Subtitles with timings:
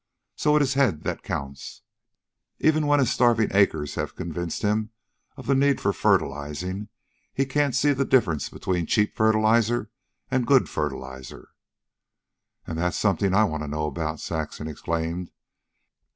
[0.35, 1.83] So it IS head that counts.
[2.57, 4.89] Even when his starving acres have convinced him
[5.37, 6.89] of the need for fertilizing,
[7.35, 9.91] he can't see the difference between cheap fertilizer
[10.31, 11.49] and good fertilizer."
[12.65, 15.29] "And that's something I want to know about," Saxon exclaimed.